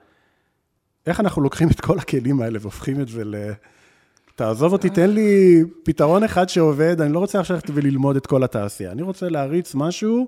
[1.06, 3.36] איך אנחנו לוקחים את כל הכלים האלה והופכים את זה ל...
[4.40, 8.44] תעזוב אותי, תן לי פתרון אחד שעובד, אני לא רוצה עכשיו ללכת וללמוד את כל
[8.44, 8.92] התעשייה.
[8.92, 10.28] אני רוצה להריץ משהו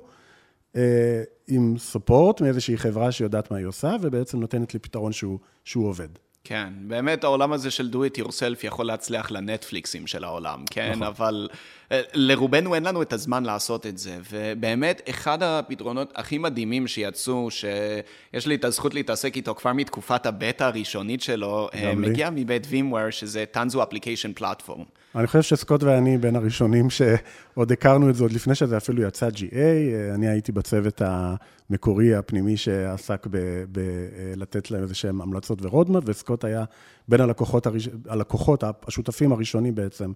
[0.76, 5.88] אה, עם סופורט מאיזושהי חברה שיודעת מה היא עושה, ובעצם נותנת לי פתרון שהוא, שהוא
[5.88, 6.08] עובד.
[6.43, 10.91] כן, באמת העולם הזה של do it yourself יכול להצליח לנטפליקסים של העולם, כן?
[10.91, 11.04] נכון.
[11.04, 11.49] אבל
[11.91, 14.17] אה, לרובנו אין לנו את הזמן לעשות את זה.
[14.32, 20.63] ובאמת, אחד הפתרונות הכי מדהימים שיצאו, שיש לי את הזכות להתעסק איתו כבר מתקופת הבטא
[20.63, 24.84] הראשונית שלו, אה, מגיע מבית VMware, שזה Tanzu Application Platform.
[25.15, 29.30] אני חושב שסקוט ואני בין הראשונים שעוד הכרנו את זה עוד לפני שזה אפילו יצא
[29.30, 30.15] GA.
[30.15, 33.27] אני הייתי בצוות המקורי הפנימי שעסק
[33.69, 36.63] בלתת להם איזה שהם המלצות ורודמאפ, וסקוט היה
[37.07, 37.89] בין הלקוחות, הראש...
[38.09, 40.11] הלקוחות, השותפים הראשונים בעצם,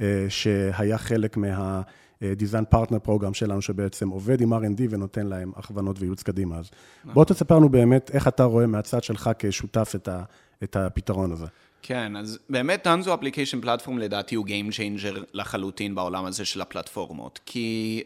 [0.00, 1.82] אה, שהיה חלק מה...
[2.22, 6.58] design partner program שלנו, שבעצם עובד עם R&D ונותן להם הכוונות וייעוץ קדימה.
[6.58, 7.14] אז נכון.
[7.14, 10.22] בוא תספר לנו באמת איך אתה רואה מהצד שלך כשותף את, ה,
[10.62, 11.46] את הפתרון הזה.
[11.82, 17.40] כן, אז באמת טנזו אפליקיישן פלטפורם לדעתי הוא Game Changer לחלוטין בעולם הזה של הפלטפורמות,
[17.46, 18.02] כי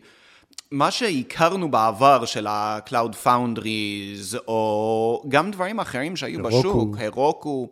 [0.70, 6.58] מה שהכרנו בעבר של ה-Cloud Foundries, או גם דברים אחרים שהיו הרוקו.
[6.58, 7.68] בשוק, הרוקו,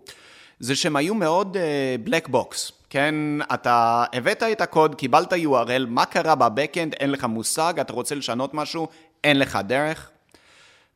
[0.61, 3.14] זה שהם היו מאוד uh, black box, כן?
[3.55, 8.55] אתה הבאת את הקוד, קיבלת URL, מה קרה בבקאנד, אין לך מושג, אתה רוצה לשנות
[8.55, 8.88] משהו,
[9.25, 10.11] אין לך דרך.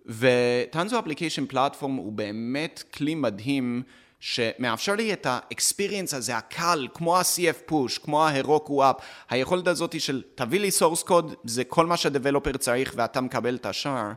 [0.06, 3.82] וטנזו אפליקיישן פלטפורם הוא באמת כלי מדהים.
[4.26, 10.22] שמאפשר לי את האקספיריאנס הזה הקל, כמו ה-CF push, כמו ה-Heroku up, היכולת הזאת של
[10.34, 14.12] תביא לי source code, זה כל מה שה developer צריך ואתה מקבל את השאר,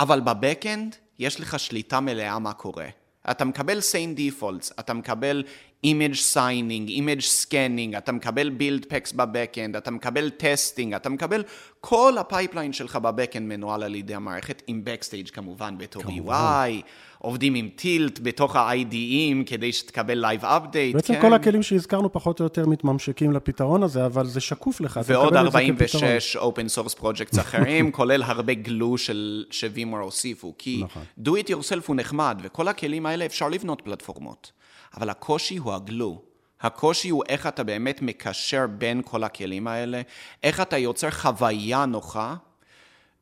[0.00, 2.86] אבל ב backend יש לך שליטה מלאה מה קורה.
[3.30, 5.44] אתה מקבל sane defaults, אתה מקבל
[5.86, 11.44] image signing, image scanning, אתה מקבל build packs ב backend, אתה מקבל testing, אתה מקבל
[11.80, 16.68] כל ה pipeline שלך ב backend מנוהל על ידי המערכת, עם Backstage כמובן בתור כמובן.
[16.68, 16.82] UI,
[17.22, 20.94] עובדים עם Tilt בתוך ה-IDEים כדי שתקבל Live Update.
[20.94, 21.20] בעצם כן.
[21.20, 25.00] כל הכלים שהזכרנו פחות או יותר מתממשקים לפתרון הזה, אבל זה שקוף לך.
[25.04, 31.02] ועוד 46 open source projects אחרים, כולל הרבה גלו של שווימור הוסיפו, כי נכון.
[31.24, 34.52] do it yourself הוא נחמד, וכל הכלים האלה אפשר לבנות פלטפורמות.
[34.96, 36.22] אבל הקושי הוא הגלו.
[36.60, 40.00] הקושי הוא איך אתה באמת מקשר בין כל הכלים האלה,
[40.42, 42.34] איך אתה יוצר חוויה נוחה,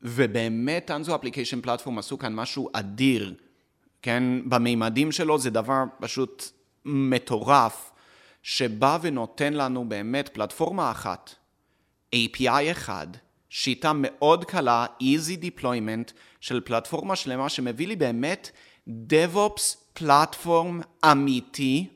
[0.02, 3.34] ובאמת טנזו אפליקיישן פלטפורם עשו כאן משהו אדיר,
[4.02, 4.22] כן?
[4.44, 6.50] במימדים שלו זה דבר פשוט
[6.84, 7.90] מטורף,
[8.42, 11.34] שבא ונותן לנו באמת פלטפורמה אחת,
[12.14, 13.06] API אחד,
[13.48, 18.50] שיטה מאוד קלה, easy deployment של פלטפורמה שלמה שמביא לי באמת
[18.88, 20.80] DevOps פלטפורם
[21.12, 21.86] אמיתי,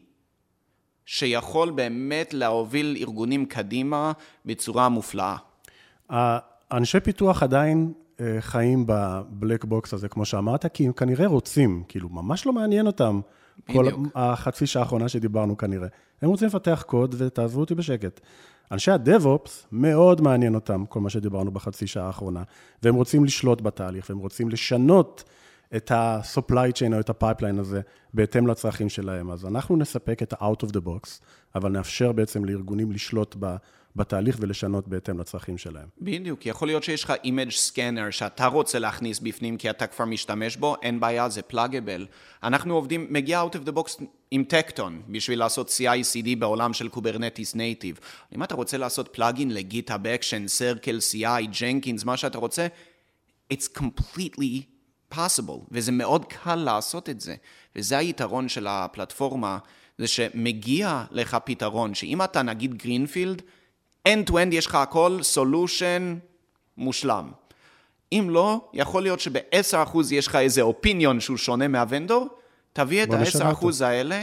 [1.06, 4.12] שיכול באמת להוביל ארגונים קדימה
[4.44, 5.36] בצורה מופלאה.
[6.72, 7.92] אנשי פיתוח עדיין
[8.40, 13.20] חיים בבלק בוקס הזה, כמו שאמרת, כי הם כנראה רוצים, כאילו, ממש לא מעניין אותם.
[13.68, 13.84] בדיוק.
[13.84, 15.88] כל החצי שעה האחרונה שדיברנו כנראה.
[16.22, 18.20] הם רוצים לפתח קוד ותעזבו אותי בשקט.
[18.72, 22.42] אנשי הדב-אופס, מאוד מעניין אותם כל מה שדיברנו בחצי שעה האחרונה,
[22.82, 25.24] והם רוצים לשלוט בתהליך, והם רוצים לשנות
[25.76, 27.80] את ה-supply chain או את ה-pipeline הזה
[28.14, 29.30] בהתאם לצרכים שלהם.
[29.30, 31.20] אז אנחנו נספק את ה-out of the box,
[31.54, 33.56] אבל נאפשר בעצם לארגונים לשלוט ב...
[33.96, 35.88] בתהליך ולשנות בהתאם לצרכים שלהם.
[36.00, 40.56] בדיוק, יכול להיות שיש לך image scanner שאתה רוצה להכניס בפנים כי אתה כבר משתמש
[40.56, 42.06] בו, אין בעיה, זה pluggable.
[42.42, 47.54] אנחנו עובדים, מגיע out of the box עם Tekton בשביל לעשות CI/CD בעולם של Kubernetes
[47.54, 47.98] native.
[48.34, 52.66] אם אתה רוצה לעשות plugin ל GitHub Action, CircleCI, Jenkins, מה שאתה רוצה,
[53.52, 54.62] it's completely
[55.14, 57.34] possible, וזה מאוד קל לעשות את זה.
[57.76, 59.58] וזה היתרון של הפלטפורמה,
[59.98, 63.42] זה שמגיע לך פתרון, שאם אתה נגיד greenfield,
[64.08, 66.18] end to end יש לך הכל solution
[66.76, 67.30] מושלם.
[68.12, 72.28] אם לא, יכול להיות שב-10% יש לך איזה opinion שהוא שונה מה vendor,
[72.72, 74.22] תביא את ה-10% האלה,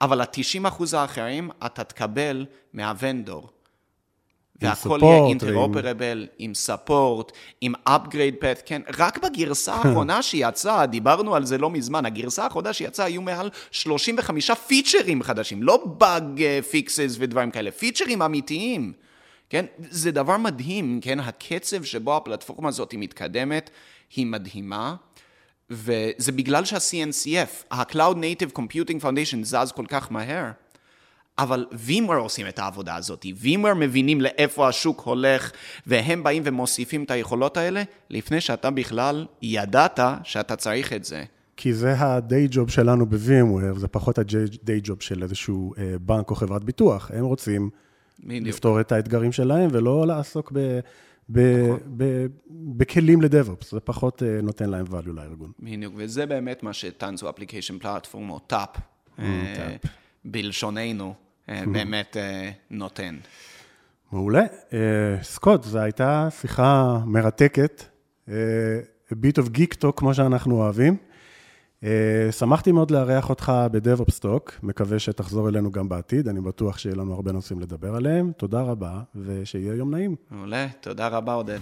[0.00, 3.48] אבל ה-90% האחרים אתה תקבל מה vendor.
[4.62, 8.82] והכל יהיה interoperable, עם support, עם upgrade path, כן?
[8.98, 14.50] רק בגרסה האחרונה שיצאה, דיברנו על זה לא מזמן, הגרסה האחרונה שיצאה היו מעל 35
[14.50, 18.92] פיצ'רים חדשים, לא באג פיקסס ודברים כאלה, פיצ'רים אמיתיים.
[19.52, 19.64] כן?
[19.90, 21.20] זה דבר מדהים, כן?
[21.20, 23.70] הקצב שבו הפלטפורמה הזאת מתקדמת
[24.16, 24.94] היא מדהימה,
[25.70, 30.50] וזה בגלל שה-CNCF, ה-Cloud Native Computing Foundation, זז כל כך מהר.
[31.38, 35.52] אבל VMware עושים את העבודה הזאת, VMware מבינים לאיפה השוק הולך,
[35.86, 41.24] והם באים ומוסיפים את היכולות האלה, לפני שאתה בכלל ידעת שאתה צריך את זה.
[41.56, 46.34] כי זה ה-day job שלנו ב-VMware, זה פחות ה-day job של איזשהו אה, בנק או
[46.34, 47.10] חברת ביטוח.
[47.14, 47.70] הם רוצים.
[48.22, 50.80] לפתור את האתגרים שלהם, ולא לעסוק ב...
[51.28, 51.78] ב, נכון.
[51.96, 55.52] ב, בכלים לדב-אופס, זה פחות uh, נותן להם value לארגון.
[55.60, 58.68] בדיוק, וזה באמת מה שטנזו אפליקיישן פלטפורם או טאפ,
[60.24, 61.14] בלשוננו,
[61.48, 63.16] אה, באמת אה, נותן.
[64.12, 64.42] מעולה.
[65.22, 67.84] סקוט, זו הייתה שיחה מרתקת,
[68.28, 68.30] a
[69.10, 70.96] bit of geek talk, כמו שאנחנו אוהבים.
[72.30, 77.32] שמחתי מאוד לארח אותך ב-DevOpsTalk, מקווה שתחזור אלינו גם בעתיד, אני בטוח שיהיה לנו הרבה
[77.32, 78.32] נושאים לדבר עליהם.
[78.36, 80.16] תודה רבה, ושיהיה יום נעים.
[80.30, 81.58] מעולה, תודה רבה עודד.